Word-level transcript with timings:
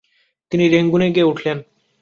তিনি 0.51 0.65
রেঙ্গুনে 0.69 1.07
গিয়ে 1.11 1.29
উঠলেন। 1.31 1.57